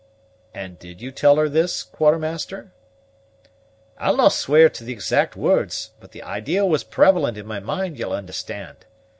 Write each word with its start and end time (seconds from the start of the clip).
"And 0.51 0.79
did 0.79 0.99
you 0.99 1.11
tell 1.11 1.35
her 1.35 1.47
this, 1.47 1.83
Quartermaster?" 1.83 2.71
"I'll 3.99 4.17
no' 4.17 4.29
swear 4.29 4.67
to 4.67 4.83
the 4.83 4.91
exact 4.91 5.35
words, 5.35 5.91
but 5.99 6.11
the 6.11 6.23
idea 6.23 6.65
was 6.65 6.83
prevalent 6.83 7.37
in 7.37 7.45
my 7.45 7.59
mind, 7.59 7.99
ye'll 7.99 8.11
understand. 8.11 8.87